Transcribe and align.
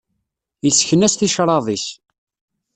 Yessken-as 0.65 1.13
ticraḍ-is. 1.15 1.85